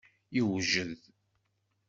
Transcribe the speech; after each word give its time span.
Yewjed. 0.35 0.91